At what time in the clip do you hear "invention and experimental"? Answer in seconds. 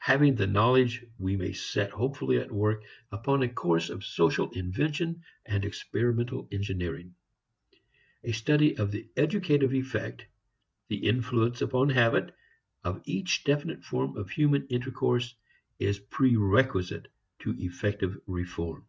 4.50-6.46